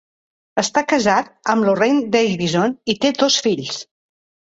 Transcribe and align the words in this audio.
Està 0.61 0.83
casat 0.93 1.29
amb 1.55 1.69
Lorraine 1.69 2.03
Davidson 2.17 2.77
i 2.95 2.99
té 3.07 3.15
dos 3.25 3.41
fills. 3.49 3.83